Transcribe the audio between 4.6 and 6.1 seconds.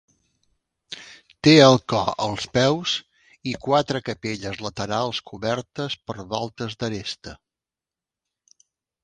laterals cobertes